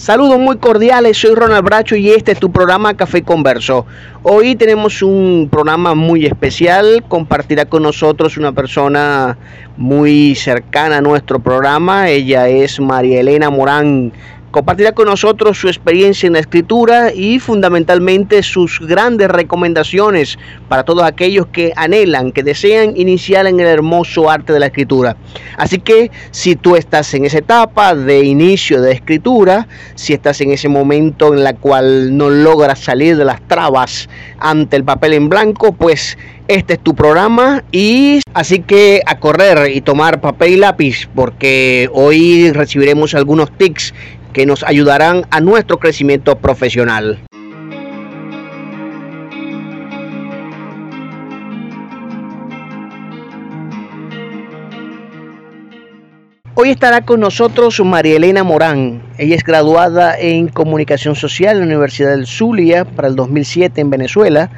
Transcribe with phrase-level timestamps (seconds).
[0.00, 3.84] Saludos muy cordiales, soy Ronald Bracho y este es tu programa Café Converso.
[4.22, 9.36] Hoy tenemos un programa muy especial, compartirá con nosotros una persona
[9.76, 14.14] muy cercana a nuestro programa, ella es María Elena Morán,
[14.50, 21.04] Compartirá con nosotros su experiencia en la escritura y fundamentalmente sus grandes recomendaciones para todos
[21.04, 25.16] aquellos que anhelan, que desean iniciar en el hermoso arte de la escritura.
[25.56, 30.50] Así que si tú estás en esa etapa de inicio de escritura, si estás en
[30.50, 34.08] ese momento en la cual no logras salir de las trabas
[34.40, 39.70] ante el papel en blanco, pues este es tu programa y así que a correr
[39.70, 43.94] y tomar papel y lápiz porque hoy recibiremos algunos tics
[44.32, 47.20] que nos ayudarán a nuestro crecimiento profesional.
[56.62, 59.02] Hoy estará con nosotros María Elena Morán.
[59.16, 63.88] Ella es graduada en Comunicación Social en la Universidad del Zulia para el 2007 en
[63.88, 64.50] Venezuela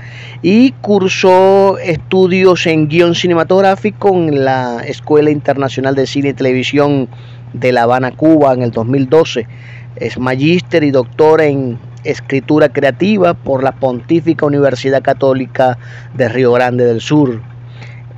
[0.42, 7.08] y cursó estudios en guion cinematográfico en la Escuela Internacional de Cine y Televisión
[7.52, 9.46] de La Habana, Cuba, en el 2012.
[9.96, 15.78] Es magíster y doctor en escritura creativa por la Pontífica Universidad Católica
[16.14, 17.40] de Río Grande del Sur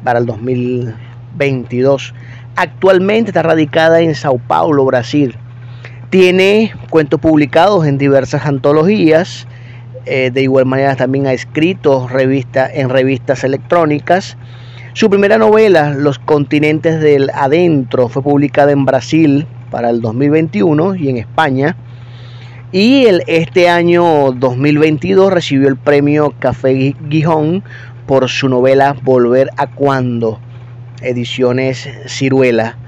[0.03, 2.15] para el 2022.
[2.57, 5.37] Actualmente está radicada en Sao Paulo, Brasil.
[6.11, 9.49] Tiene cuentos publicados en diversas antologías.
[10.07, 14.37] Eh, de igual manera también ha escrito revista, en revistas electrónicas
[14.95, 21.09] su primera novela, Los continentes del adentro, fue publicada en Brasil para el 2021 y
[21.09, 21.77] en España.
[22.71, 27.65] Y el, este año 2022 recibió el premio Café Gijón
[28.07, 30.39] por su novela Volver a Cuando,
[31.03, 32.79] ediciones Ciruela.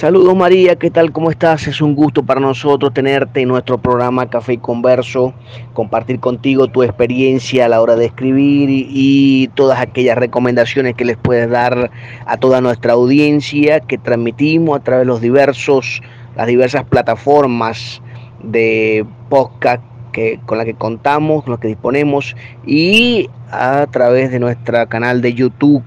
[0.00, 1.12] Saludos María, ¿qué tal?
[1.12, 1.66] ¿Cómo estás?
[1.66, 5.34] Es un gusto para nosotros tenerte en nuestro programa Café y Converso,
[5.74, 11.18] compartir contigo tu experiencia a la hora de escribir y, todas aquellas recomendaciones que les
[11.18, 11.90] puedes dar
[12.24, 16.00] a toda nuestra audiencia que transmitimos a través de los diversos,
[16.34, 18.00] las diversas plataformas
[18.42, 19.82] de podcast
[20.12, 22.34] que, con las que contamos, con las que disponemos
[22.66, 25.84] y a través de nuestro canal de YouTube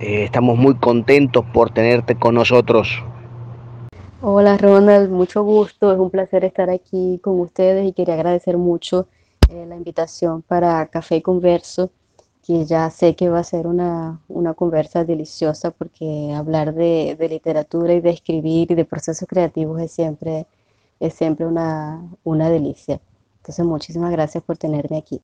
[0.00, 3.02] eh, estamos muy contentos por tenerte con nosotros.
[4.22, 9.08] Hola Ronald, mucho gusto, es un placer estar aquí con ustedes y quería agradecer mucho
[9.48, 11.90] eh, la invitación para Café Converso,
[12.46, 17.28] que ya sé que va a ser una, una conversa deliciosa porque hablar de, de,
[17.30, 20.44] literatura y de escribir y de procesos creativos es siempre,
[21.00, 23.00] es siempre una, una delicia.
[23.38, 25.22] Entonces muchísimas gracias por tenerme aquí.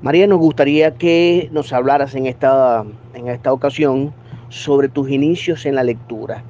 [0.00, 4.14] María, nos gustaría que nos hablaras en esta, en esta ocasión
[4.50, 6.44] sobre tus inicios en la lectura.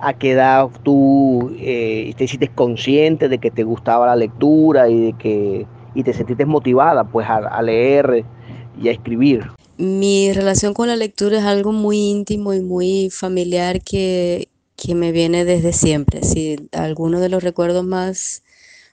[0.00, 5.00] ¿A qué edad tú eh, te hiciste consciente de que te gustaba la lectura y
[5.00, 8.24] de que y te sentiste motivada pues a, leer
[8.78, 9.44] y a escribir?
[9.78, 15.12] Mi relación con la lectura es algo muy íntimo y muy familiar que, que me
[15.12, 16.22] viene desde siempre.
[16.22, 18.42] Si algunos de los recuerdos más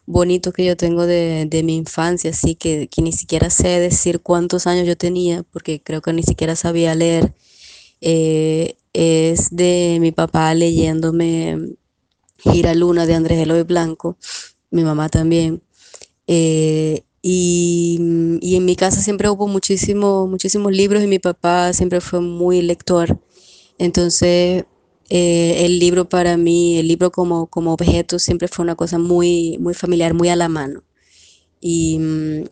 [0.06, 4.88] bonito que yo tengo de, mi infancia, así que, ni siquiera sé decir cuántos años
[4.88, 7.34] yo tenía, porque creo que ni siquiera sabía leer,
[8.02, 11.76] eh, es de mi papá leyéndome
[12.38, 14.18] Gira Luna de Andrés Eloy Blanco,
[14.72, 15.62] mi mamá también.
[16.28, 18.00] Eh, y,
[18.42, 22.62] y, en mi casa siempre hubo muchísimo, muchísimos libros y mi papá siempre fue muy
[22.62, 23.20] lector.
[23.78, 24.66] Entonces
[25.14, 29.58] eh, el libro para mí, el libro como, como objeto siempre fue una cosa muy,
[29.60, 30.84] muy familiar, muy a la mano.
[31.60, 32.44] Y, mm,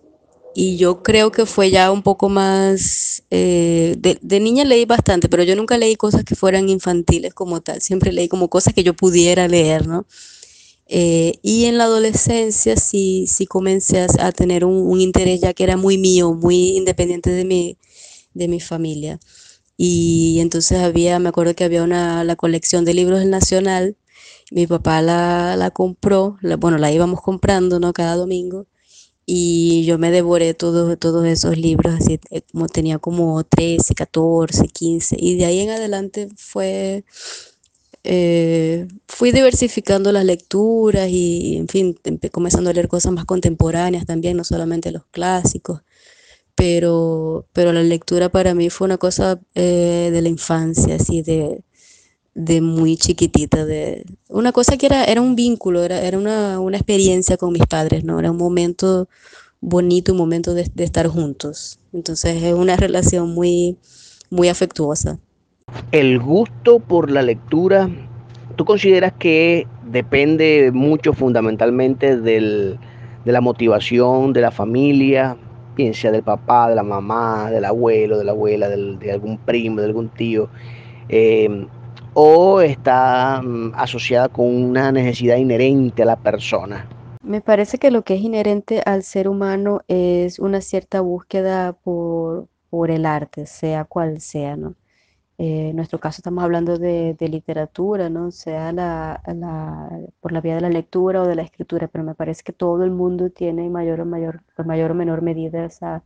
[0.60, 5.44] y yo creo que fue ya un poco más, eh, de, niña leí bastante, pero
[5.44, 8.94] yo nunca leí cosas que fueran infantiles como tal, siempre leí como cosas que yo
[8.94, 10.06] pudiera leer, ¿no?
[10.88, 15.78] Eh, y en la adolescencia sí, sí comencé a, tener un, interés ya que era
[15.78, 17.78] muy mío, muy independiente de mi,
[18.34, 19.18] de mi familia.
[19.78, 23.96] Y entonces había, me acuerdo que había una, la colección de libros del Nacional,
[24.52, 27.94] mi papá la, la compró, bueno, la íbamos comprando, ¿no?
[27.94, 28.68] Cada domingo,
[29.32, 34.68] y yo me devoré todos, todos esos libros, así eh, como tenía como 13, 14,
[34.68, 37.06] 15, y de ahí en adelante fue,
[38.04, 41.96] eh, fui diversificando las lecturas y, en fin,
[42.32, 45.82] comenzando a leer cosas más contemporáneas también, no solamente los clásicos
[46.56, 51.64] pero, pero la lectura para mí fue una cosa eh, de la infancia, así de,
[52.40, 56.78] de muy chiquitita, de una cosa que era, era un vínculo, era, era una, una,
[56.78, 58.18] experiencia con mis padres, ¿no?
[58.18, 59.10] Era un momento
[59.60, 61.80] bonito momento de, de estar juntos.
[61.92, 63.76] Entonces es una relación muy,
[64.30, 65.20] muy afectuosa.
[65.92, 67.90] El gusto por la lectura,
[68.56, 72.80] ¿tú consideras que depende mucho fundamentalmente del,
[73.26, 75.36] de la motivación de la familia,
[75.76, 79.82] bien sea del papá, de la mamá, del abuelo, de la abuela, de algún primo,
[79.82, 80.48] de algún tío?
[81.10, 81.68] Eh,
[82.22, 86.86] o está mm, asociada con una necesidad inherente a la persona?
[87.24, 92.50] Me parece que lo que es inherente al ser humano es una cierta búsqueda por,
[92.70, 94.76] por el arte, sea cual sea, ¿no?
[95.38, 98.32] Eh, en nuestro caso estamos hablando de, literatura, ¿no?
[98.32, 99.22] Sea la,
[100.20, 102.84] por la vía de la lectura o de la escritura, pero me parece que todo
[102.84, 106.04] el mundo tiene mayor o, mayor, mayor o menor medida esa,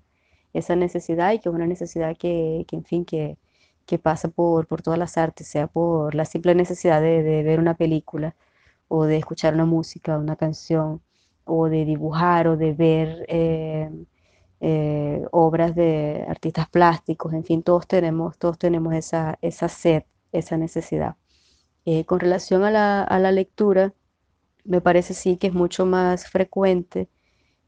[0.53, 3.37] esa necesidad y que es una necesidad que, que en fin, que,
[3.85, 7.59] que pasa por, por, todas las artes, sea por la simple necesidad de, de, ver
[7.59, 8.35] una película
[8.87, 11.01] o de escuchar una música, una canción,
[11.45, 13.89] o de dibujar o de ver eh,
[14.61, 20.57] eh, obras de artistas plásticos, en fin, todos tenemos, todos tenemos esa, esa sed, esa
[20.57, 21.15] necesidad.
[21.85, 23.93] Eh, con relación a la, a la, lectura,
[24.63, 27.09] me parece sí que es mucho más frecuente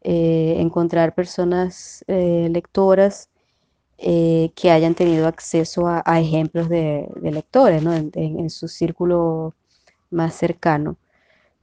[0.08, 3.30] encontrar personas lectoras
[3.98, 7.94] eh, que hayan tenido acceso a, ejemplos de, lectores ¿no?
[7.94, 9.54] en, su círculo
[10.12, 10.98] más cercano,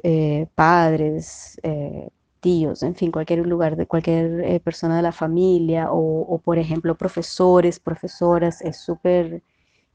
[0.02, 2.08] eh, padres, eh,
[2.40, 7.78] tíos, en fin, cualquier lugar, de cualquier persona de la familia o, por ejemplo, profesores,
[7.80, 9.42] profesoras, es súper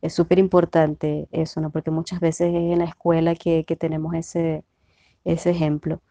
[0.02, 1.72] es súper importante eso, ¿no?
[1.72, 4.64] Porque muchas veces es en la escuela que, que tenemos ese,
[5.26, 6.02] ese ejemplo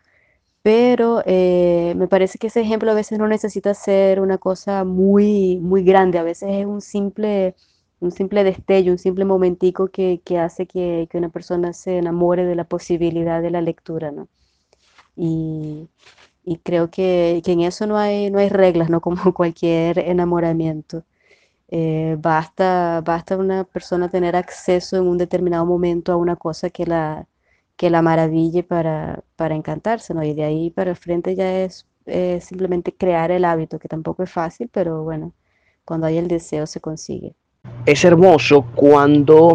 [0.67, 5.59] pero eh, me parece que ese ejemplo a veces no necesita ser una cosa muy,
[5.59, 7.55] muy grande, a veces es un simple,
[8.01, 12.45] un simple destello, un simple momentico que, que hace que, que, una persona se enamore
[12.45, 14.27] de la posibilidad de la lectura, ¿no?
[15.17, 15.89] Y,
[16.65, 19.01] creo que, que, en eso no hay, no hay reglas, ¿no?
[19.07, 21.05] Como cualquier enamoramiento.
[21.69, 26.87] Eh, basta, basta una persona tener acceso en un determinado momento a una cosa que
[26.87, 27.27] la,
[27.77, 30.23] que la maraville para, para encantarse, ¿no?
[30.23, 31.87] Y de ahí para el frente ya es
[32.41, 35.33] simplemente crear el hábito, que tampoco es fácil, pero bueno,
[35.85, 37.35] cuando hay el deseo se consigue.
[37.85, 39.55] Es hermoso cuando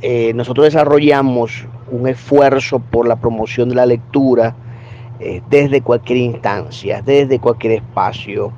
[0.00, 4.54] eh, nosotros desarrollamos un esfuerzo por la promoción de la lectura
[5.20, 8.52] eh, desde cualquier instancia, desde cualquier espacio,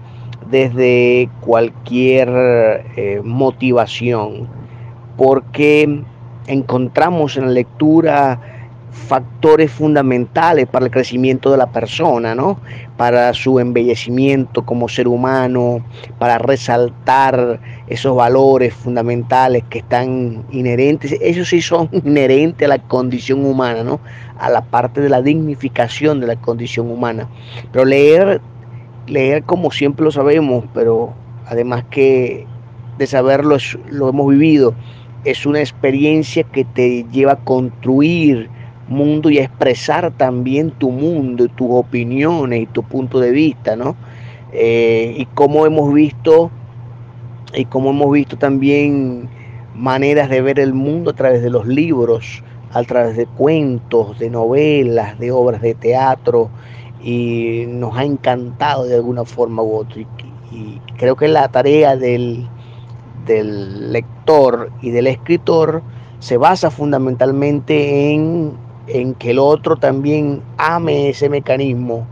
[0.51, 2.29] desde cualquier
[2.97, 4.49] eh, motivación,
[5.17, 6.03] porque
[6.47, 8.64] encontramos en la lectura
[8.95, 12.61] factores fundamentales para el crecimiento de la persona, ¿no?
[12.97, 15.85] Para su embellecimiento como ser humano,
[16.19, 23.45] para resaltar esos valores fundamentales que están inherentes, esos sí son inherentes a la condición
[23.45, 24.01] humana, ¿no?
[24.39, 27.29] A la parte de la dignificación de la condición humana.
[27.73, 28.41] Pero leer,
[29.09, 31.13] leer como siempre lo sabemos, pero
[31.47, 32.47] además que
[32.97, 33.57] de saberlo
[33.91, 34.73] lo hemos vivido,
[35.25, 38.51] es una experiencia que te lleva a construir
[38.89, 43.97] mundo y expresar también tu mundo, tus opiniones y tu punto de vista, ¿no?
[44.53, 46.51] Eh, y cómo hemos visto
[47.55, 49.29] y cómo hemos visto también
[49.75, 52.43] maneras de ver el mundo a través de los libros,
[52.73, 56.51] a través de cuentos, de novelas, de obras de teatro
[57.03, 60.07] y nos ha encantado de alguna forma u otra y,
[60.53, 62.49] y creo que la tarea del,
[63.27, 65.83] del lector y del escritor
[66.19, 68.53] se basa fundamentalmente en
[68.87, 72.07] en que el otro también ame ese mecanismo,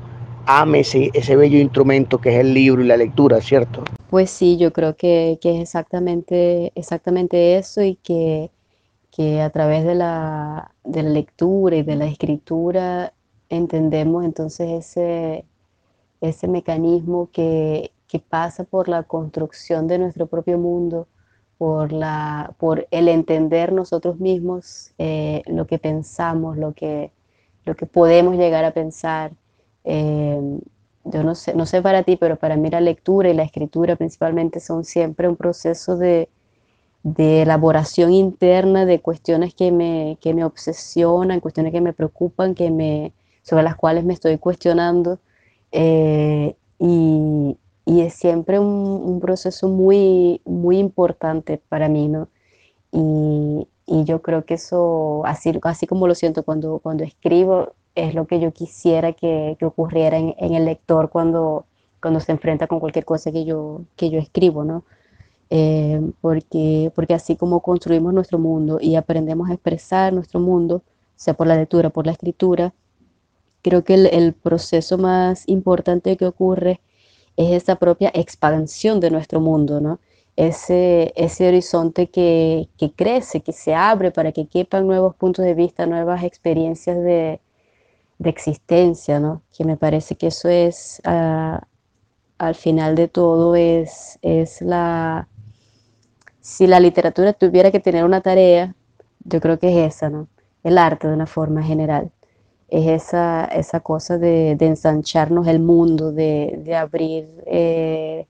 [0.46, 3.84] ame ese, ese bello instrumento que es el libro y la lectura, ¿cierto?
[4.10, 8.50] Pues sí, yo creo que, que es exactamente, exactamente eso y que,
[9.10, 13.12] que a través de la, de la lectura y de la escritura
[13.48, 15.44] entendemos entonces ese,
[16.20, 21.06] ese mecanismo que, que pasa por la construcción de nuestro propio mundo
[21.62, 27.12] por, la, por el entender nosotros mismos eh, lo que pensamos, lo que,
[27.64, 29.30] lo que podemos llegar a pensar.
[29.84, 30.40] Eh,
[31.04, 33.94] yo no sé, no sé para ti, pero para mí la lectura y la escritura
[33.94, 36.28] principalmente son siempre un proceso de,
[37.04, 42.72] de elaboración interna de cuestiones que me, que me obsesionan, cuestiones que me preocupan, que
[42.72, 43.12] me,
[43.44, 45.20] sobre las cuales me estoy cuestionando.
[45.70, 52.28] Eh, y, y es siempre un, proceso muy, muy importante para mí, ¿no?
[52.92, 58.14] Y, y, yo creo que eso, así, así como lo siento cuando, cuando escribo, es
[58.14, 61.66] lo que yo quisiera que, que ocurriera en, en, el lector cuando,
[62.00, 64.84] cuando se enfrenta con cualquier cosa que yo, que yo escribo, ¿no?
[65.50, 70.82] Eh, porque, porque así como construimos nuestro mundo y aprendemos a expresar nuestro mundo,
[71.16, 72.72] sea por la lectura, por la escritura,
[73.62, 76.80] creo que el, el proceso más importante que ocurre
[77.36, 80.00] es esa propia expansión de nuestro mundo, ¿no?
[80.36, 85.54] Ese, ese horizonte que, que crece, que se abre para que quepan nuevos puntos de
[85.54, 87.40] vista, nuevas experiencias de,
[88.18, 89.42] de existencia, ¿no?
[89.56, 91.62] Que me parece que eso es, ah,
[92.38, 95.28] al final de todo, es, es la...
[96.40, 98.74] Si la literatura tuviera que tener una tarea,
[99.24, 100.28] yo creo que es esa, ¿no?
[100.64, 102.10] El arte de una forma general.
[102.72, 108.26] Es esa, esa cosa de, ensancharnos el mundo, de, de abrir, eh,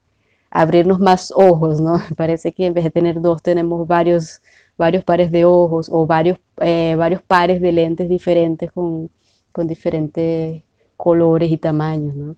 [0.50, 2.00] abrirnos más ojos, ¿no?
[2.16, 4.42] Parece que en vez de tener dos, tenemos varios,
[4.76, 9.08] varios pares de ojos o varios, eh, varios pares de lentes diferentes con,
[9.52, 10.60] con diferentes
[10.96, 12.36] colores y tamaños, ¿no?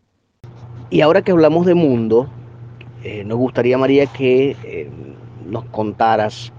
[0.91, 2.29] Y ahora que hablamos de mundo,
[3.03, 4.91] eh, nos gustaría, María, que
[5.47, 6.53] nos contaras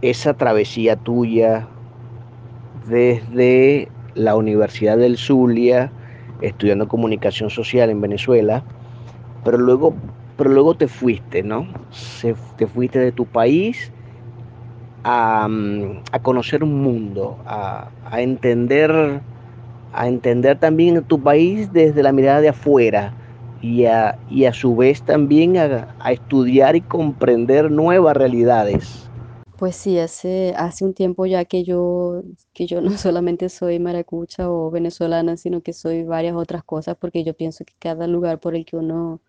[0.00, 1.68] esa travesía tuya
[2.86, 5.90] desde la Universidad del Zulia,
[6.40, 8.62] estudiando comunicación social en Venezuela,
[9.44, 9.94] pero luego,
[10.36, 11.66] pero luego te fuiste, ¿no?
[12.56, 13.92] te fuiste de tu país
[15.04, 15.48] a,
[16.12, 19.20] a conocer un mundo, a, a entender
[19.94, 23.12] a entender también tu país desde la mirada de afuera
[23.62, 29.08] y a, y a su vez también a, estudiar y comprender nuevas realidades.
[29.56, 34.50] Pues sí, hace, hace un tiempo ya que yo, que yo no solamente soy maracucha
[34.50, 38.56] o venezolana, sino que soy varias otras cosas, porque yo pienso que cada lugar por
[38.56, 39.20] el que uno,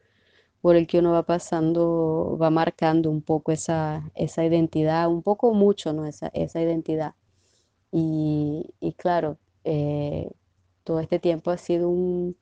[0.62, 5.54] por el que uno va pasando va marcando un poco esa, esa identidad, un poco
[5.54, 6.06] mucho, ¿no?
[6.08, 7.16] Esa, esa identidad.
[7.92, 10.30] Y, y claro, eh,
[10.84, 12.38] todo este tiempo ha sido un,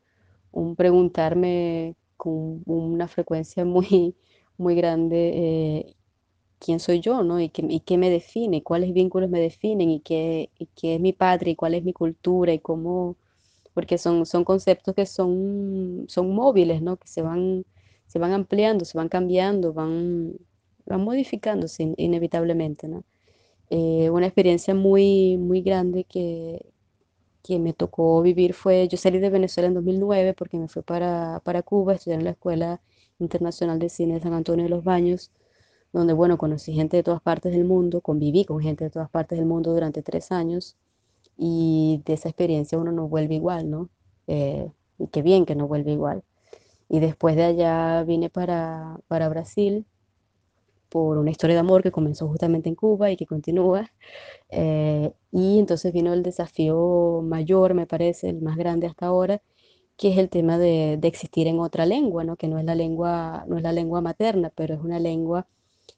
[0.77, 4.15] preguntarme con una frecuencia muy,
[4.57, 5.95] muy grande eh,
[6.63, 7.39] quién soy yo, ¿no?
[7.41, 11.51] Y y qué me define, cuáles vínculos me definen y qué, qué es mi patria
[11.53, 13.17] y cuál es mi cultura y cómo,
[13.73, 16.97] porque son, son conceptos que son, son móviles, ¿no?
[16.97, 17.65] Que se van,
[18.07, 20.35] se van ampliando, se van cambiando, van,
[20.85, 23.03] van modificándose inevitablemente, ¿no?
[23.69, 26.65] Eh, una experiencia muy, muy grande que,
[27.43, 31.41] que me tocó vivir fue, yo salí de Venezuela en 2009 porque me fui para,
[31.43, 32.81] para Cuba a estudiar en la Escuela
[33.19, 35.31] Internacional de Cine de San Antonio de los Baños,
[35.93, 39.37] donde, bueno, conocí gente de todas partes del mundo, conviví con gente de todas partes
[39.37, 40.75] del mundo durante tres años
[41.37, 43.89] y de esa experiencia uno no vuelve igual, ¿no?
[44.27, 46.23] Eh, y qué bien que no vuelve igual.
[46.89, 49.85] Y después de allá vine para, para Brasil
[50.89, 53.91] por una historia de amor que comenzó justamente en Cuba y que continúa.
[54.55, 59.41] Eh, y entonces vino el desafío mayor, me parece, el más grande hasta ahora,
[59.97, 62.35] que es el tema de, de, existir en otra lengua, ¿no?
[62.35, 65.47] que no es, la lengua, no es la lengua materna, pero es una lengua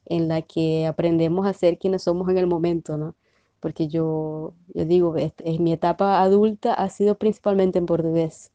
[0.06, 3.16] en la que aprendemos a ser quienes somos en el momento, ¿no?
[3.60, 8.52] Porque yo, yo digo, es, es, mi etapa adulta ha sido principalmente en portugués.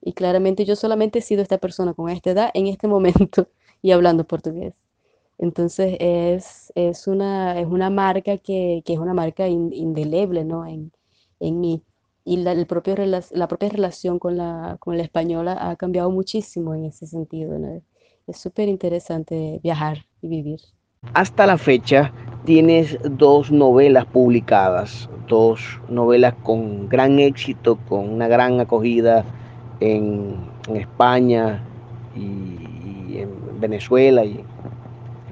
[0.00, 3.48] Y claramente yo solamente he sido esta persona con esta edad en este momento
[3.82, 4.74] y hablando portugués.
[5.38, 10.66] Entonces es, es, una, es una marca que, que es una marca indeleble ¿no?
[10.66, 10.92] en,
[11.40, 11.82] en mí.
[12.24, 16.74] Y la, el propio, la propia relación con la, con la española ha cambiado muchísimo
[16.74, 17.58] en ese sentido.
[17.58, 17.82] ¿no?
[18.26, 20.60] Es súper interesante viajar y vivir.
[21.12, 22.12] Hasta la fecha
[22.44, 29.24] tienes dos novelas publicadas, dos novelas con gran éxito, con una gran acogida
[29.80, 30.36] en,
[30.68, 31.62] en España
[32.16, 34.44] y, en Venezuela y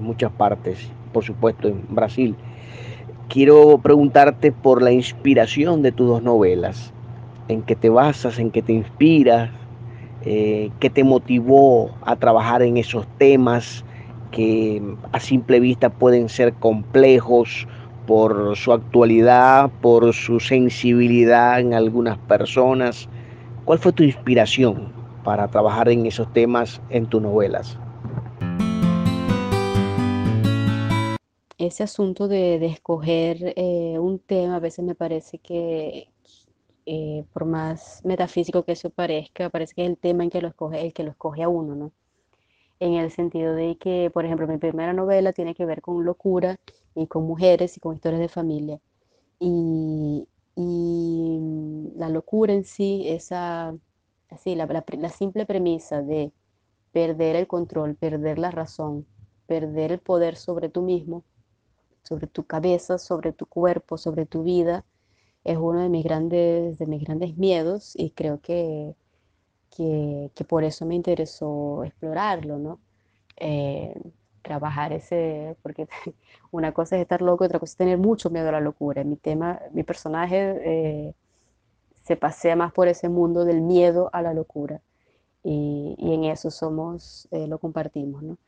[0.01, 2.37] muchas partes, por supuesto en Brasil.
[3.29, 6.93] Quiero preguntarte por la inspiración de tus dos novelas,
[7.49, 9.51] en qué te basas, en qué te inspiras,
[10.25, 13.85] eh, qué te motivó a trabajar en esos temas
[14.33, 17.69] que a simple vista pueden ser complejos
[18.07, 23.09] por su actualidad, por su sensibilidad en algunas personas.
[23.65, 27.79] ¿Cuál fue tu inspiración para trabajar en esos temas en tus novelas?
[31.67, 36.09] ese asunto de, de escoger eh, un tema, a veces me parece que,
[36.87, 40.49] eh, por más metafísico que eso parezca, parece que es el tema en que lo
[40.49, 41.93] escoge, el que lo escoge a uno, ¿no?
[42.83, 46.59] En el sentido de que, por ejemplo, mi primera novela tiene que ver con locura
[46.95, 48.81] y con mujeres y con historias de familia.
[49.41, 51.41] Y, y
[51.97, 53.75] la locura en sí, esa,
[54.31, 56.33] así, la, la, la simple premisa de
[56.93, 59.07] perder el control, perder la razón,
[59.47, 61.25] perder el poder sobre tú mismo,
[62.03, 64.85] sobre tu cabeza, sobre tu cuerpo, sobre tu vida,
[65.45, 68.95] es uno de mis grandes, de mis grandes miedos y creo que,
[69.77, 72.81] que, que por eso me interesó explorarlo, ¿no?
[73.37, 73.95] Eh,
[74.43, 75.89] trabajar ese, porque
[76.51, 79.05] una cosa es estar loco y otra cosa es tener mucho miedo a la locura.
[79.05, 81.15] Mi tema, mi personaje eh,
[82.05, 84.81] se pasea más por ese mundo del miedo a la locura.
[85.45, 88.23] y, en eso somos, eh, lo compartimos.
[88.23, 88.39] ¿no?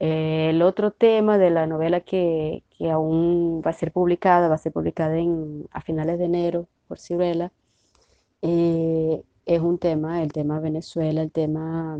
[0.00, 4.56] Eh, el otro tema de la novela que, que, aún va a ser publicada, va
[4.56, 7.52] a ser publicada en, a finales de enero por Ciruela,
[8.42, 11.98] eh, es un tema, el tema Venezuela, el tema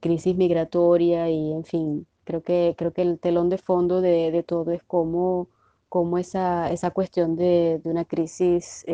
[0.00, 4.42] crisis migratoria y en fin, creo que, creo que el telón de fondo de, de
[4.42, 5.48] todo es cómo,
[5.88, 8.84] cómo esa, esa, cuestión de, de una crisis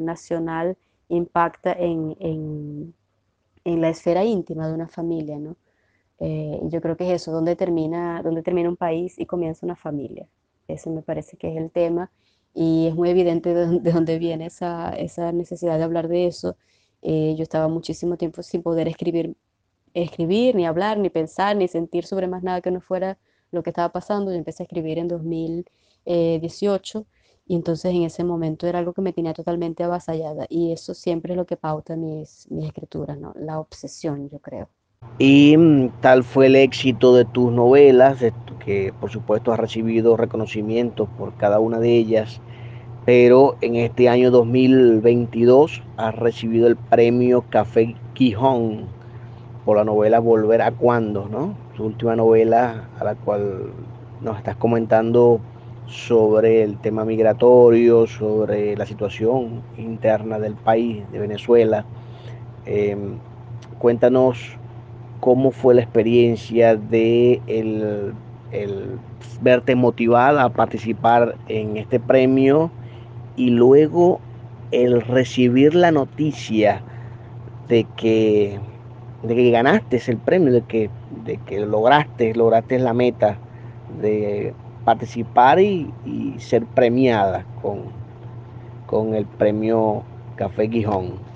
[0.00, 0.76] nacional
[1.08, 2.94] impacta en, en,
[3.64, 5.56] en, la esfera íntima de una familia, ¿no?
[6.18, 9.76] Eh, yo creo que es eso, donde termina, donde termina un país y comienza una
[9.76, 10.28] familia.
[10.68, 12.10] Ese me parece que es el tema
[12.54, 16.56] y es muy evidente de, dónde viene esa, esa, necesidad de hablar de eso.
[17.02, 19.36] Eh, yo estaba muchísimo tiempo sin poder escribir,
[19.94, 23.18] escribir, ni hablar, ni pensar, ni sentir sobre más nada que no fuera
[23.50, 24.30] lo que estaba pasando.
[24.30, 27.06] Yo empecé a escribir en 2018
[27.46, 31.32] y entonces en ese momento era algo que me tenía totalmente avasallada y eso siempre
[31.34, 33.32] es lo que pauta mis, mis escrituras, ¿no?
[33.36, 34.68] La obsesión, yo creo.
[35.18, 38.18] Y mm, tal fue el éxito de tus novelas,
[38.64, 42.40] que por supuesto has recibido reconocimientos por cada una de ellas,
[43.04, 48.86] pero en este año 2022 has recibido el premio Café Quijón
[49.64, 51.54] por la novela Volver a Cuando, ¿no?
[51.76, 53.72] Su última novela a la cual
[54.20, 55.40] nos estás comentando
[55.86, 61.84] sobre el tema migratorio, sobre la situación interna del país, de Venezuela.
[62.66, 63.18] Em,
[63.78, 64.56] cuéntanos
[65.22, 68.12] cómo fue la experiencia de el,
[69.40, 72.72] verte motivada a participar en este premio
[73.36, 74.20] y luego
[74.72, 76.82] el recibir la noticia
[77.68, 78.58] de que,
[79.22, 80.90] de que ganaste el premio, de que,
[81.24, 83.38] de que lograste, lograste la meta
[84.00, 84.52] de
[84.84, 85.88] participar y,
[86.38, 87.82] ser premiada con,
[88.86, 90.02] con el premio
[90.34, 91.31] Café Gijón?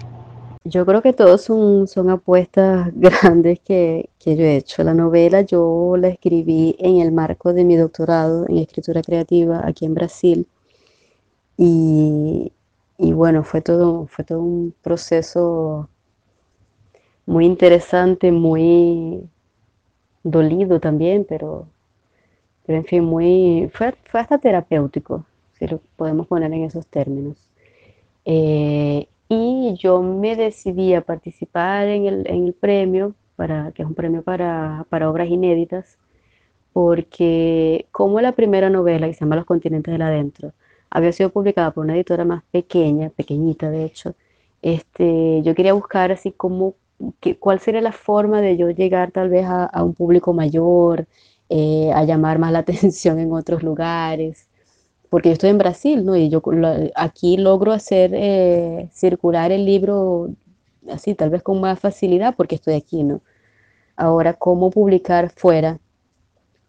[0.68, 4.82] Yo creo que todos son, son apuestas grandes que, yo he hecho.
[4.82, 9.84] La novela yo la escribí en el marco de mi doctorado en escritura creativa aquí
[9.86, 10.48] en Brasil.
[11.56, 12.52] Y,
[12.98, 15.88] y bueno, fue todo, fue todo un proceso
[17.26, 19.28] muy interesante, muy
[20.24, 21.68] dolido también, pero
[22.66, 25.24] pero en fin, muy, fue, fue hasta terapéutico,
[25.58, 27.36] si lo podemos poner en esos términos.
[28.24, 33.88] Eh, y yo me decidí a participar en el, en el, premio, para, que es
[33.88, 35.98] un premio para, para obras inéditas,
[36.72, 40.52] porque como la primera novela, que se llama Los continentes del adentro,
[40.90, 44.14] había sido publicada por una editora más pequeña, pequeñita de hecho,
[44.62, 46.74] este, yo quería buscar así como
[47.40, 51.06] cuál sería la forma de yo llegar tal vez a, a un público mayor,
[51.48, 54.48] eh, a llamar más la atención en otros lugares,
[55.10, 56.16] porque yo estoy en Brasil, ¿no?
[56.16, 56.42] Y yo
[56.94, 60.30] aquí logro hacer eh, circular el libro
[60.90, 63.20] así, tal vez con más facilidad, porque estoy aquí, ¿no?
[63.96, 65.78] Ahora, ¿cómo publicar fuera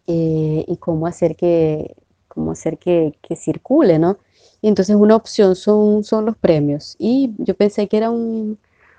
[0.06, 1.94] eh, y cómo hacer que,
[2.28, 4.18] cómo hacer que, que, circule, ¿no?
[4.62, 6.96] Y entonces una opción son, son los premios.
[6.98, 8.58] Y yo pensé que era un,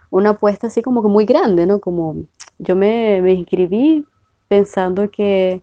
[0.10, 1.80] una apuesta así como que muy grande, ¿no?
[1.80, 2.16] Como
[2.60, 4.06] yo me, me inscribí
[4.48, 5.62] pensando que,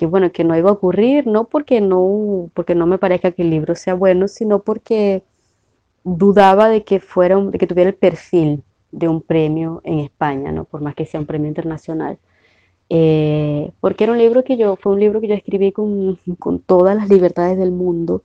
[0.00, 3.42] que bueno, que no iba a ocurrir, no porque no, porque no me parezca que
[3.42, 5.22] el libro sea bueno, sino porque
[6.04, 10.64] dudaba de que fuera, de que tuviera el perfil de un premio en España, ¿no?
[10.64, 12.18] Por más que sea un premio internacional.
[12.88, 16.60] Eh, porque era un libro que yo, fue un libro que yo escribí con, con,
[16.60, 18.22] todas las libertades del mundo,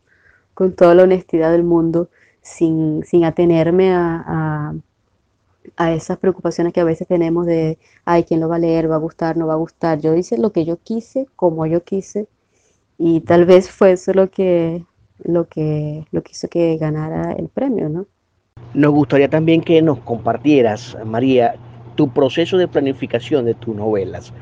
[0.53, 2.07] con toda la honestidad del mundo,
[2.41, 4.75] sin, sin atenerme a, a
[5.77, 8.89] esas preocupaciones que a veces tenemos de, ay, ¿quién lo va a leer?
[8.89, 9.37] ¿Va a gustar?
[9.37, 9.99] ¿No va a gustar?
[9.99, 12.27] Yo hice lo que yo quise, como yo quise,
[12.97, 14.83] y tal vez fue eso lo que,
[15.23, 18.07] lo que, lo que hizo que ganara el premio, ¿no?
[18.73, 21.55] Nos gustaría también que nos compartieras, María,
[21.95, 24.33] tu proceso de planificación de tus novelas.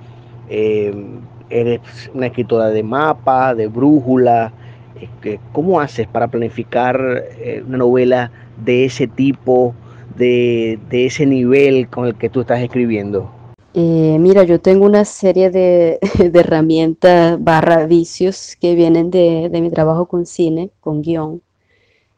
[0.50, 1.82] Em, eres
[2.14, 4.52] una escritora de mapa, de brújula.
[5.00, 7.00] Este, ¿Cómo haces para planificar
[7.38, 8.32] eh, una novela
[8.64, 9.76] de ese tipo?
[10.16, 13.30] De, ese nivel con el que tú estás escribiendo?
[13.74, 16.00] Eh, mira, yo tengo una serie de,
[16.34, 21.42] herramientas barra vicios que vienen de, mi trabajo con cine, con guion,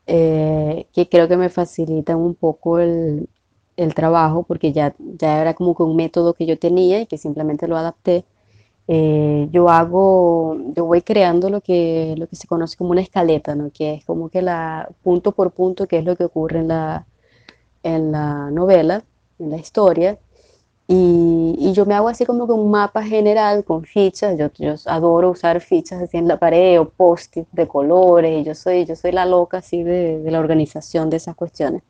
[0.07, 3.29] eh, que creo que me facilitan un poco el,
[3.93, 7.67] trabajo porque ya, ya era como que un método que yo tenía y que simplemente
[7.67, 8.25] lo adapté.
[8.87, 13.55] Eh, yo hago, yo voy creando lo que, lo que se conoce como una escaleta,
[13.55, 13.71] ¿no?
[13.71, 17.05] que es como que la punto por punto, que es lo que ocurre en la,
[17.85, 19.03] en la novela,
[19.39, 20.19] en la historia,
[20.87, 25.31] y, yo me hago así como que un mapa general con fichas, yo, yo adoro
[25.31, 29.25] usar fichas así en la pared o post-it de colores, yo soy, yo soy la
[29.25, 31.83] loca así de, de, la organización de esas cuestiones.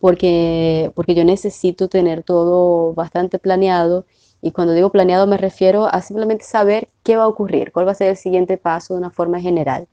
[0.00, 4.06] porque, porque yo necesito tener todo bastante planeado
[4.42, 7.92] y cuando digo planeado me refiero a simplemente saber qué va a ocurrir, cuál va
[7.92, 9.88] a ser el siguiente paso de una forma general.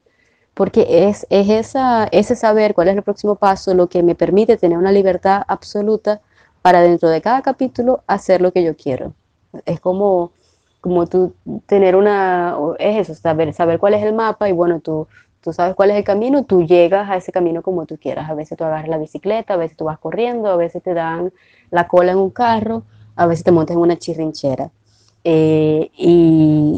[0.54, 4.56] Porque es, es esa, ese saber cuál es el próximo paso lo que me permite
[4.56, 6.20] tener una libertad absoluta
[6.62, 9.14] para dentro de cada capítulo hacer lo que yo quiero.
[9.64, 10.32] Es como,
[10.80, 11.34] como tú
[11.66, 15.08] tener una, es eso, saber, saber cuál es el mapa y bueno, tú,
[15.40, 18.28] tú sabes cuál es el camino, tú llegas a ese camino como tú quieras.
[18.28, 21.32] A veces tú agarras la bicicleta, a veces tú vas corriendo, a veces te dan
[21.70, 22.82] la cola en un carro,
[23.16, 24.70] a veces te montas en una chirrinchera.
[25.24, 25.90] Eh,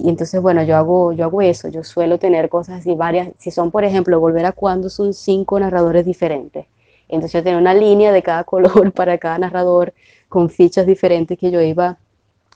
[0.03, 3.51] y, entonces, bueno, yo hago, yo hago eso, yo suelo tener cosas así varias, si
[3.51, 6.67] son, por ejemplo, volver a cuando son cinco narradores diferentes.
[7.09, 9.95] Entonces yo tengo una línea de cada color para cada narrador
[10.29, 11.99] con fichas diferentes que yo iba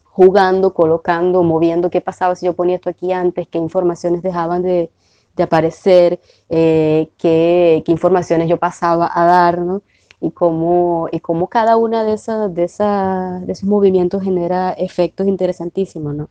[0.05, 4.91] jugando, colocando, moviendo, qué pasaba si yo ponía esto aquí antes, qué informaciones dejaban de,
[5.37, 9.83] de aparecer, eh, qué, qué, informaciones yo pasaba a dar, ¿no?
[10.21, 15.27] y cómo, y cómo cada una de, esas, de, esas, de esos movimientos genera efectos
[15.27, 16.31] interesantísimos, ¿no?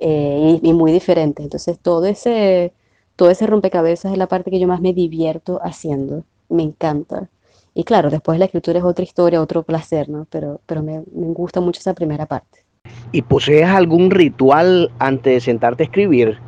[0.00, 1.44] Eh, y, muy diferentes.
[1.44, 2.72] Entonces, todo ese,
[3.16, 6.24] todo ese rompecabezas es la parte que yo más me divierto haciendo.
[6.48, 7.28] Me encanta.
[7.74, 10.26] Y claro, después la escritura es otra historia, otro placer, ¿no?
[10.30, 12.64] Pero, pero me, me gusta mucho esa primera parte.
[13.12, 16.38] ¿Y posees algún ritual antes de sentarte a escribir?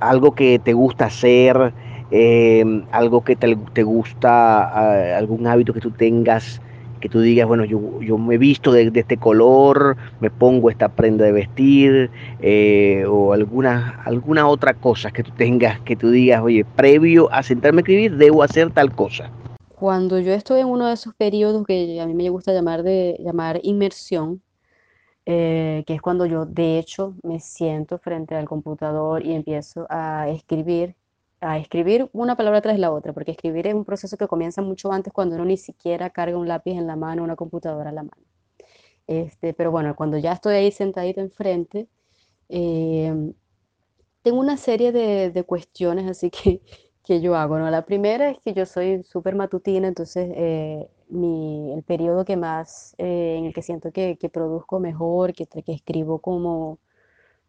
[0.00, 1.74] ¿Algo que te gusta hacer?
[2.12, 6.60] eh, algo que te, te gusta, algún hábito que tú tengas,
[7.02, 10.70] que tú digas, bueno, yo, yo me he visto de, de, este color, me pongo
[10.70, 12.10] esta prenda de vestir,
[12.40, 17.42] eh, o alguna, alguna otra cosa que tú tengas, que tú digas, oye, previo a
[17.42, 19.30] sentarme a escribir, debo hacer tal cosa.
[19.68, 23.16] Cuando yo estoy en uno de esos periodos que a mí me gusta llamar de
[23.18, 24.40] llamar inmersión,
[25.26, 30.28] eh, que es cuando yo de hecho me siento frente al computador y empiezo a
[30.28, 30.94] escribir
[31.42, 34.92] a escribir una palabra tras la otra, porque escribir es un proceso que comienza mucho
[34.92, 38.02] antes cuando uno ni siquiera carga un lápiz en la mano, una computadora en la
[38.04, 38.22] mano.
[39.06, 41.88] Este, pero bueno, cuando ya estoy ahí sentadita enfrente,
[42.48, 43.32] eh,
[44.22, 46.62] tengo una serie de, de, cuestiones así que,
[47.04, 47.70] que yo hago, ¿no?
[47.70, 52.94] La primera es que yo soy súper matutina, entonces eh, mi, el periodo que más,
[52.98, 56.78] eh, en el que siento que, que produzco mejor, que, que escribo como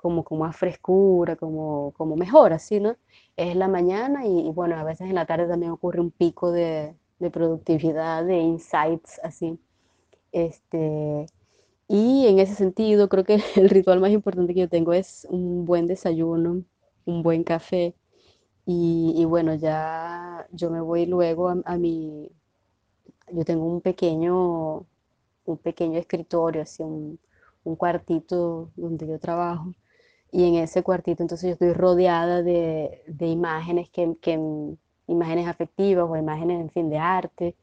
[0.04, 2.98] como con más frescura, como, como mejor, así, ¿no?
[3.38, 6.96] Es la mañana y, bueno, a veces en la tarde también ocurre un pico de,
[7.20, 9.58] de productividad, de insights, así.
[10.34, 11.28] Este,
[11.88, 15.66] y en ese sentido, creo que el ritual más importante que yo tengo es un
[15.66, 16.64] buen desayuno,
[17.06, 17.96] un buen café.
[18.66, 22.30] Y, y bueno, ya yo me voy luego a, a, mi,
[23.32, 24.86] yo tengo un pequeño,
[25.46, 27.20] un pequeño escritorio, así un,
[27.64, 29.74] un cuartito donde yo trabajo
[30.34, 34.40] y en ese cuartito entonces yo estoy rodeada de, de imágenes, que, que,
[35.08, 37.56] imágenes afectivas o imágenes, en fin, de arte.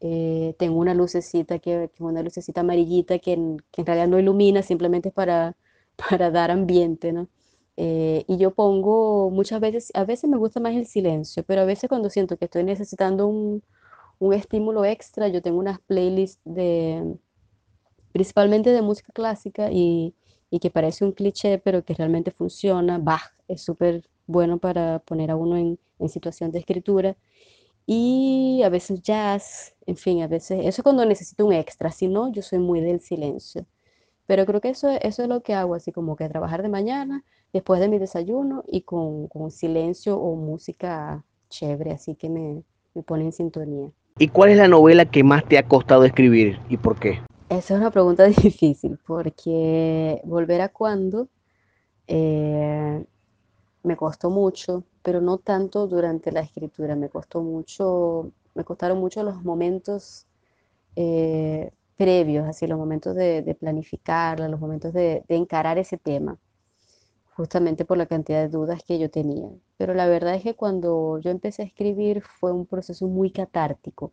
[0.00, 4.18] Eh, tengo una lucecita, que, que, una lucecita amarillita que en, que en, realidad no
[4.18, 5.56] ilumina, simplemente es para,
[5.96, 7.28] para dar ambiente, ¿no?
[7.76, 11.64] Eh, y yo pongo muchas veces, a veces me gusta más el silencio, pero a
[11.64, 13.62] veces cuando siento que estoy necesitando un,
[14.18, 17.16] un estímulo extra, yo tengo unas playlists de,
[18.12, 20.14] principalmente de música clásica y
[20.54, 22.98] y que parece un cliché, pero que realmente funciona.
[22.98, 27.16] Bach es súper bueno para poner a uno en, en, situación de escritura.
[27.86, 32.06] Y a veces jazz, en fin, a veces, eso es cuando necesito un extra, si
[32.06, 33.66] no, yo soy muy del silencio.
[34.26, 37.24] Pero creo que eso, eso es lo que hago, así como que trabajar de mañana,
[37.52, 42.62] después de mi desayuno y con, con silencio o música chévere, así que me,
[42.94, 43.90] me pone en sintonía.
[44.20, 47.18] ¿Y cuál es la novela que más te ha costado escribir y por qué?
[47.48, 51.28] Esa es una pregunta difícil porque volver a cuando
[52.08, 53.04] eh,
[53.84, 59.22] me costó mucho, pero no tanto durante la escritura, me costó mucho, me costaron mucho
[59.24, 60.26] los momentos
[60.96, 66.38] eh, previos, así los momentos de, de planificarla, los momentos de, de encarar ese tema,
[67.36, 69.50] justamente por la cantidad de dudas que yo tenía.
[69.78, 74.12] Pero la verdad es que cuando yo empecé a escribir fue un proceso muy catártico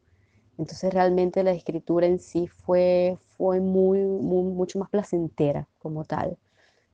[0.58, 6.38] entonces realmente la escritura en sí fue, fue muy, mucho más placentera como tal.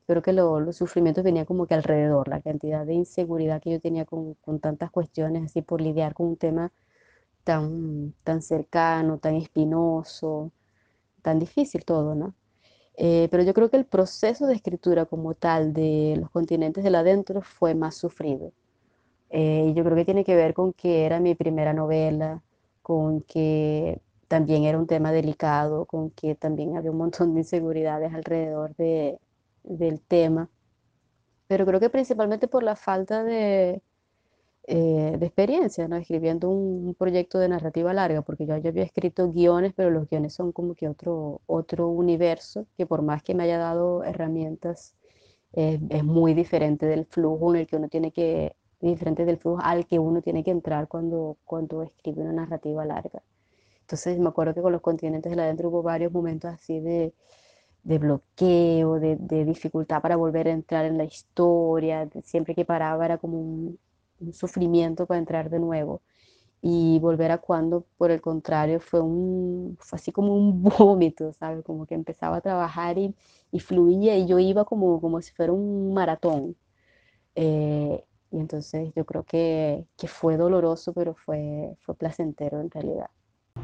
[0.08, 3.82] Creo que lo, los sufrimientos venían como que alrededor, la cantidad de inseguridad que yo
[3.82, 6.72] tenía con, con tantas cuestiones, así por lidiar con un tema
[7.44, 10.52] tan, tan cercano, tan espinoso,
[11.22, 12.34] tan difícil todo, ¿no?
[12.98, 16.96] Eh, pero yo creo que el proceso de escritura como tal de los continentes del
[16.96, 18.54] adentro fue más sufrido.
[19.30, 22.44] Eh, yo creo que tiene que ver con que era mi primera novela,
[22.88, 28.14] con que también era un tema delicado, con que también había un montón de inseguridades
[28.14, 29.20] alrededor de,
[29.64, 30.50] del tema.
[31.48, 33.82] Pero creo que principalmente por la falta de,
[34.68, 35.98] eh, de experiencia, ¿no?
[35.98, 40.34] Escribiendo un, proyecto de narrativa larga, porque yo ya había escrito guiones, pero los guiones
[40.34, 44.96] son como que otro, otro universo, que por más que me haya dado herramientas,
[45.54, 49.86] es muy diferente del flujo en el que uno tiene que, diferente del flujo al
[49.88, 53.22] que uno tiene que entrar cuando, cuando escribe una narrativa larga.
[53.82, 57.14] Entonces me acuerdo que con los continentes de la adentro hubo varios momentos así de,
[57.84, 62.10] de bloqueo, de, de, dificultad para volver a entrar en la historia.
[62.24, 63.80] Siempre que paraba era como un,
[64.20, 66.02] un sufrimiento para entrar de nuevo.
[66.62, 71.64] Y volver a cuando, por el contrario, fue, un, así como un vómito, ¿sabes?
[71.64, 73.16] Como que empezaba a trabajar y,
[73.52, 76.56] y fluía y yo iba como, como si fuera un maratón.
[77.36, 78.04] Eh,
[78.38, 83.08] y entonces yo creo que, que, fue doloroso, pero fue, fue placentero en realidad.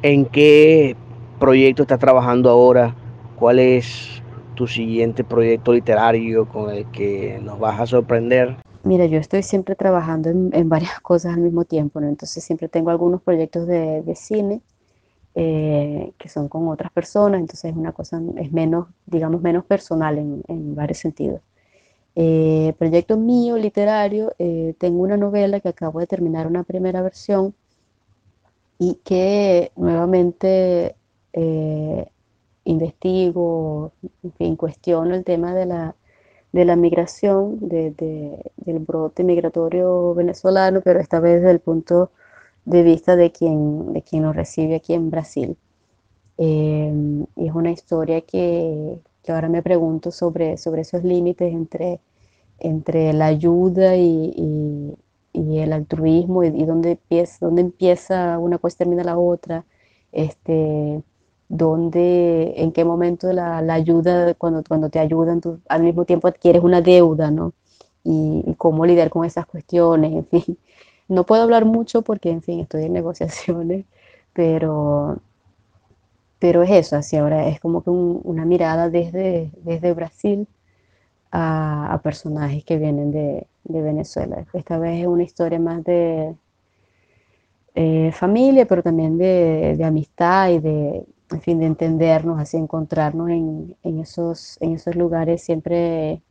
[0.02, 0.96] ¿En qué
[1.40, 2.96] proyecto estás trabajando ahora?
[3.38, 4.22] ¿Cuál es
[4.56, 8.58] tu siguiente proyecto literario con el que nos vas a sorprender?
[8.84, 12.08] Mira, yo estoy siempre trabajando en, varias cosas al mismo tiempo, ¿no?
[12.08, 14.62] Entonces siempre tengo algunos proyectos de, cine
[15.36, 20.18] eh, que son con otras personas, entonces es una cosa, es menos, digamos, menos personal
[20.18, 21.42] en, varios sentidos.
[22.15, 27.56] Eh, proyecto mío, literario, eh, tengo una novela que acabo de terminar una primera versión
[28.80, 30.95] y que nuevamente
[32.65, 33.91] investigo,
[34.23, 35.95] en fin, cuestiono el tema de la
[36.54, 37.91] de la migración, de,
[38.58, 42.12] del brote migratorio venezolano, pero esta vez desde el punto
[42.65, 45.58] de vista de quien, de quien nos recibe aquí en Brasil.
[46.38, 46.91] Y
[47.36, 52.00] es una historia que, que, ahora me pregunto sobre, sobre esos límites entre,
[52.60, 54.96] entre la ayuda y,
[55.34, 59.66] y, el altruismo y, dónde, empieza, dónde empieza una cosa y termina la otra.
[60.12, 61.04] Este,
[61.50, 66.28] dónde, en qué momento la, la ayuda, cuando, cuando te ayudan, tú al mismo tiempo
[66.28, 67.54] adquieres una deuda, ¿no?
[68.04, 70.58] Y, cómo lidiar con esas cuestiones, en fin.
[71.08, 73.86] No puedo hablar mucho porque, en fin, estoy en negociaciones,
[74.34, 75.18] pero,
[76.44, 80.46] pero es eso, así ahora es como que una mirada desde, desde Brasil
[81.32, 84.46] a, personajes que vienen de, de, Venezuela.
[84.52, 86.36] Esta vez es una historia más de
[87.76, 93.30] eh, familia, pero también de, de amistad y de, en fin, de entendernos, así encontrarnos
[93.30, 96.22] en, en esos, en esos lugares siempre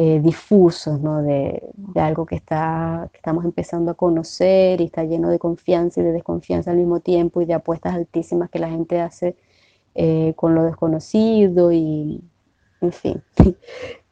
[0.00, 1.22] eh, difusos, ¿no?
[1.22, 1.60] De,
[1.96, 6.70] algo que, está, estamos empezando a conocer y está lleno de confianza y de desconfianza
[6.70, 9.34] al mismo tiempo y de apuestas altísimas que la gente hace
[9.96, 12.22] eh, con lo desconocido y,
[12.80, 13.22] en fin.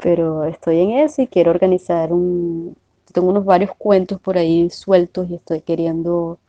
[0.03, 2.77] Pero estoy en eso y quiero organizar un...
[3.13, 6.41] Tengo unos varios cuentos por ahí sueltos y estoy queriendo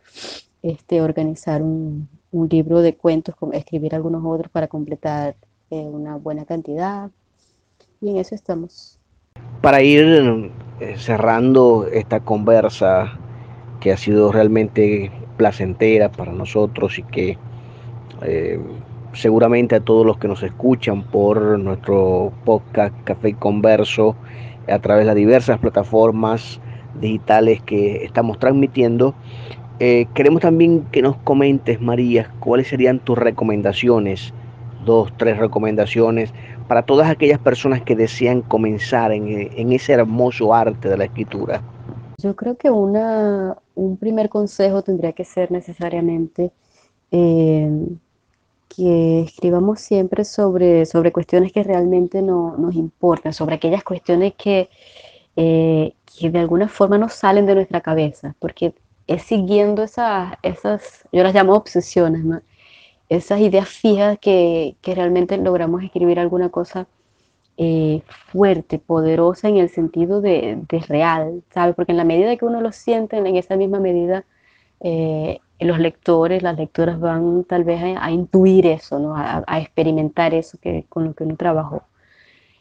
[0.64, 5.36] este, organizar un, un libro de cuentos, escribir algunos otros para completar
[5.70, 7.12] eh, una buena cantidad.
[8.02, 8.97] Y en eso estamos.
[9.62, 13.18] Para ir eh, cerrando esta conversa
[13.80, 17.38] que ha sido realmente placentera para nosotros y que
[18.22, 18.60] eh,
[19.14, 24.16] seguramente a todos los que nos escuchan por nuestro podcast Café Converso
[24.70, 26.60] a través de las diversas plataformas
[27.00, 29.16] digitales que estamos transmitiendo,
[29.80, 34.34] eh, queremos también que nos comentes, María, cuáles serían tus recomendaciones,
[34.86, 36.34] dos, tres recomendaciones
[36.68, 41.62] para todas aquellas personas que desean comenzar en, en ese hermoso arte de la escritura.
[42.20, 46.52] Yo creo que una, un primer consejo tendría que ser necesariamente
[47.12, 47.70] eh,
[48.68, 54.70] que escribamos siempre sobre, sobre cuestiones que realmente no, nos importan, sobre aquellas cuestiones que,
[55.36, 58.74] eh, que de alguna forma nos salen de nuestra cabeza, porque
[59.08, 62.42] es siguiendo esas, esas, yo las llamo obsesiones, ¿no?
[63.10, 66.88] Esas ideas fijas que, que realmente logramos escribir alguna cosa
[67.58, 71.76] eh, fuerte, poderosa en el sentido de, de, real, ¿sabes?
[71.76, 74.26] Porque en la medida que uno lo siente, en esa misma medida,
[74.82, 79.16] eh, los lectores, las lectoras van tal vez a, intuir eso, ¿no?
[79.16, 81.84] A, experimentar eso que, con lo que uno trabajó.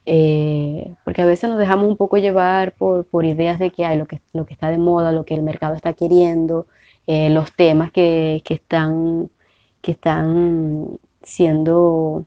[0.06, 3.98] Eh, porque a veces nos dejamos un poco llevar por, por ideas de que hay
[3.98, 6.66] lo que, lo que está de moda, lo que el mercado está queriendo,
[7.06, 9.30] eh, los temas que, que, están,
[9.86, 12.26] que están siendo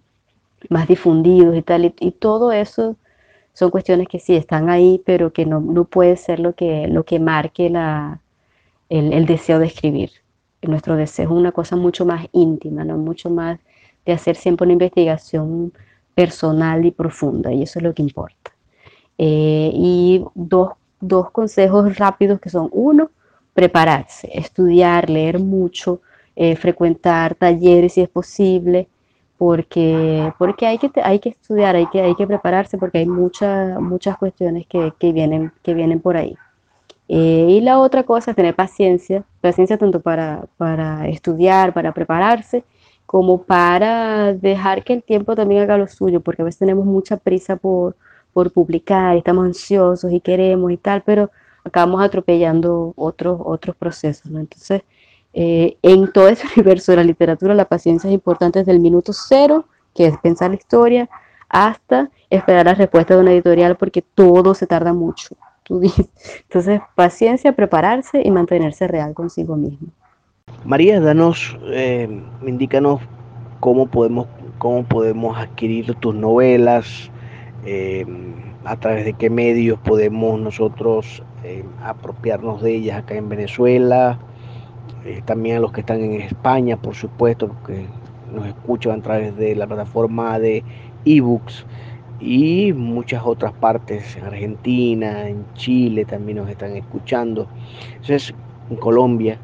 [0.70, 2.96] más difundidos y tal, y, todo eso
[3.52, 7.04] son cuestiones que sí están ahí, pero que no, no puede ser lo que, lo
[7.04, 8.22] que marque la,
[8.88, 10.12] el, el, deseo de escribir.
[10.62, 12.98] Nuestro deseo es una cosa mucho más íntima, ¿no?
[12.98, 13.60] mucho más
[14.06, 15.74] de hacer siempre una investigación
[16.16, 18.52] personal y profunda, y eso es lo que importa.
[19.18, 23.12] Eh, y dos, dos, consejos rápidos que son, uno,
[23.54, 26.02] prepararse, estudiar, leer mucho,
[26.42, 28.88] eh, frecuentar talleres si es posible,
[29.38, 33.78] porque, porque hay, que, hay que estudiar, hay que, hay que prepararse porque hay muchas
[33.82, 36.38] muchas cuestiones que, que, vienen, que vienen por ahí.
[37.10, 42.64] Eh, y la otra cosa es tener paciencia, paciencia tanto para, para estudiar, para prepararse,
[43.06, 47.18] como para dejar que el tiempo también haga lo suyo, porque a veces tenemos mucha
[47.18, 47.98] prisa por,
[48.32, 51.32] por publicar, estamos ansiosos y queremos y tal, pero
[51.66, 54.32] acabamos atropellando otros, otros procesos.
[54.32, 54.84] Entonces,
[55.34, 59.14] eh, en todo ese universo de la literatura, la paciencia es importante desde el minuto
[59.14, 61.10] cero, que es pensar la historia,
[61.50, 65.36] hasta esperar la respuesta de una editorial, porque todo se tarda mucho.
[65.70, 69.90] Entonces, paciencia, prepararse y mantenerse real consigo mismo.
[70.66, 72.10] María, danos, eh,
[72.46, 73.02] indícanos
[73.60, 77.12] cómo podemos, cómo podemos adquirir tus novelas,
[77.66, 78.06] eh,
[78.66, 84.20] a través de qué medios podemos nosotros eh, apropiarnos de ellas acá en Venezuela,
[85.26, 87.86] también a los que están en España, por supuesto, que
[88.34, 90.64] nos escuchan a través de la plataforma de
[91.06, 91.66] ebooks
[92.20, 97.48] y muchas otras partes, en Argentina, en Chile también nos están escuchando.
[97.94, 98.34] Entonces,
[98.70, 99.40] en Colombia,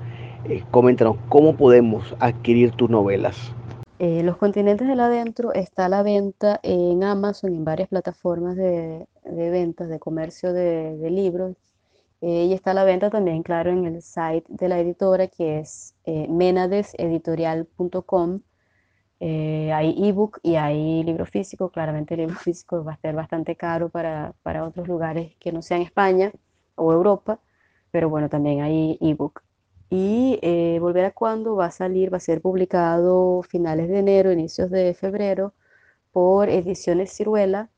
[0.46, 3.54] eh, coméntanos, ¿cómo podemos adquirir tus novelas?
[3.98, 9.08] Eh, Los continentes del adentro está a la venta en Amazon en varias plataformas de,
[9.24, 11.56] de ventas, de comercio de, de libros.
[12.26, 15.60] Eh, y está a la venta también, claro, en el site de la editora que
[15.60, 18.42] es menadeseditorial.com
[19.20, 21.70] eh, hay ebook y hay libro físico.
[21.70, 25.62] Claramente el libro físico va a ser bastante caro para, para otros lugares que no
[25.62, 26.32] sean España
[26.76, 27.40] o Europa,
[27.92, 29.42] pero bueno, también hay ebook.
[29.90, 34.32] Y eh, Volver a Cuando va a salir, va a ser publicado finales de enero,
[34.32, 35.54] inicios de febrero,
[36.12, 37.70] por Ediciones Ciruela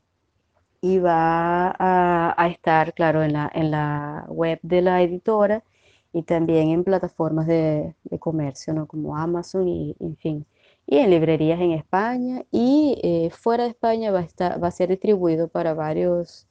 [0.80, 5.64] y va a, estar, claro, en la, en la web de la editora
[6.12, 8.86] y también en plataformas de, de comercio, ¿no?
[8.86, 10.46] Como Amazon y, en fin
[10.88, 14.70] y en librerías en España y eh, fuera de España va a, estar, va a
[14.70, 16.48] ser distribuido para varios,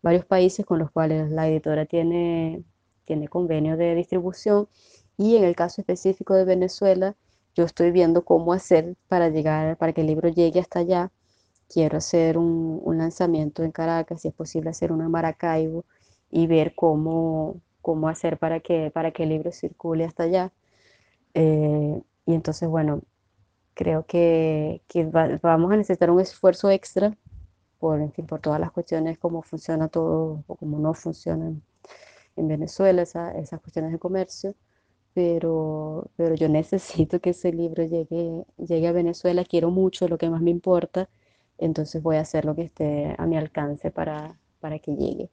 [0.00, 2.62] varios países con los cuales la editora tiene,
[3.04, 4.68] tiene convenio de distribución
[5.16, 7.16] y en el caso específico de Venezuela
[7.56, 11.10] yo estoy viendo cómo hacer para llegar, para que el libro llegue hasta allá.
[11.72, 15.84] Quiero hacer un, un lanzamiento en Caracas, si es posible hacer uno en Maracaibo
[16.30, 20.52] y ver cómo, cómo hacer para que, para que el libro circule hasta allá.
[21.34, 23.02] Eh, y entonces, bueno,
[23.74, 24.82] creo que,
[25.42, 27.16] vamos a necesitar un esfuerzo extra
[27.78, 31.52] por, en fin, por todas las cuestiones, cómo funciona todo o cómo no funciona
[32.36, 34.54] en Venezuela, esas cuestiones de comercio,
[35.14, 40.30] pero, pero yo necesito que ese libro llegue, llegue a Venezuela, quiero mucho, lo que
[40.30, 41.08] más me importa,
[41.60, 45.30] entonces voy a hacer lo que esté a mi alcance para, para que llegue.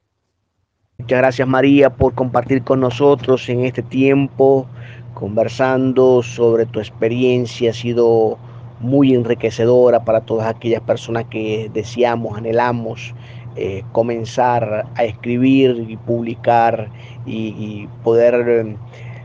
[0.98, 4.66] Muchas gracias María por compartir con nosotros en este tiempo
[5.14, 7.70] conversando sobre tu experiencia.
[7.70, 8.38] Ha sido
[8.80, 13.14] muy enriquecedora para todas aquellas personas que deseamos, anhelamos
[13.56, 16.88] eh, comenzar a escribir y publicar
[17.26, 18.76] y, poder eh,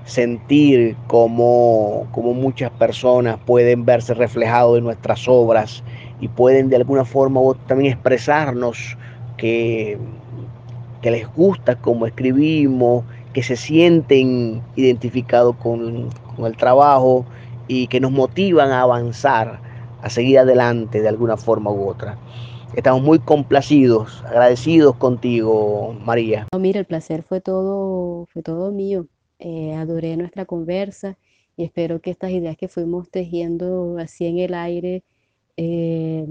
[0.05, 5.83] sentir cómo, muchas personas pueden verse reflejados en nuestras obras
[6.23, 8.97] y pueden de alguna forma también expresarnos
[9.35, 9.97] que,
[11.01, 16.07] que les gusta cómo escribimos que se sienten identificados con,
[16.37, 17.25] el trabajo
[17.67, 19.59] y que nos motivan a avanzar,
[20.01, 22.17] a seguir adelante de alguna forma u otra.
[22.73, 26.47] Estamos muy complacidos, agradecidos contigo, María.
[26.57, 29.07] Mira, el placer fue todo, fue todo mío.
[29.39, 31.17] Eh, adoré nuestra conversa
[31.57, 35.03] y espero que estas ideas que fuimos tejiendo así en el aire
[35.57, 36.25] eh,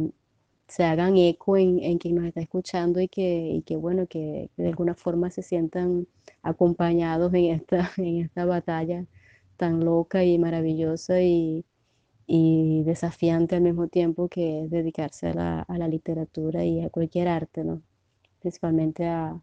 [0.72, 4.94] se hagan eco en, quien nos está escuchando y que, que bueno, que, de alguna
[4.94, 6.06] forma se sientan
[6.42, 9.06] acompañados en esta, en esta batalla
[9.56, 11.64] tan loca y maravillosa y,
[12.84, 17.82] desafiante al mismo tiempo que es dedicarse a la, literatura y a cualquier arte, ¿no?
[18.40, 19.40] Principalmente a,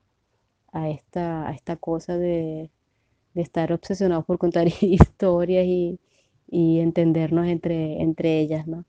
[0.90, 2.72] esta, a esta cosa de,
[3.36, 6.00] estar obsesionados por contar historias y,
[6.48, 8.86] y entendernos entre, entre ellas, ¿no?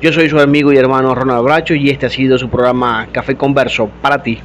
[0.02, 3.36] Yo soy su amigo y hermano Ronald Bracho y este ha sido su programa Café
[3.36, 4.40] Converso para ti.